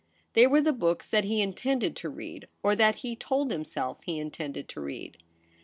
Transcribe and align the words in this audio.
They 0.33 0.47
were 0.47 0.61
the 0.61 0.73
books 0.73 1.07
that 1.09 1.25
he 1.25 1.43
intended 1.43 1.95
to 1.97 2.09
read, 2.09 2.47
or 2.63 2.75
that 2.75 2.95
he 3.05 3.15
told 3.15 3.51
himself 3.51 3.99
he 4.03 4.17
intended 4.17 4.67
to 4.69 4.81
read. 4.81 5.17